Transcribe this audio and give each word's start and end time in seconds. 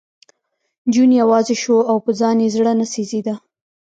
جون 0.93 1.11
یوازې 1.21 1.55
شو 1.61 1.77
او 1.89 1.97
په 2.05 2.11
ځان 2.19 2.37
یې 2.43 2.49
زړه 2.55 2.71
نه 2.79 2.85
سېزېده 2.93 3.33